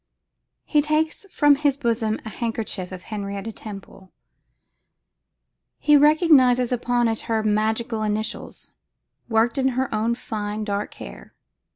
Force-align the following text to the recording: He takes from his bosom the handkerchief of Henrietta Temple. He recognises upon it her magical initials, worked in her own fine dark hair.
He 0.65 0.81
takes 0.81 1.27
from 1.29 1.53
his 1.57 1.77
bosom 1.77 2.15
the 2.23 2.29
handkerchief 2.31 2.91
of 2.91 3.03
Henrietta 3.03 3.51
Temple. 3.51 4.11
He 5.77 5.95
recognises 5.95 6.71
upon 6.71 7.07
it 7.07 7.19
her 7.29 7.43
magical 7.43 8.01
initials, 8.01 8.71
worked 9.29 9.59
in 9.59 9.67
her 9.77 9.93
own 9.93 10.15
fine 10.15 10.63
dark 10.63 10.95
hair. 10.95 11.35